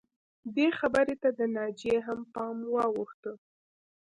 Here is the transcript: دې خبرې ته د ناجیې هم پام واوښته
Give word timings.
دې 0.55 0.67
خبرې 0.79 1.15
ته 1.21 1.29
د 1.39 1.41
ناجیې 1.55 1.97
هم 2.07 2.19
پام 2.33 2.57
واوښته 2.73 3.31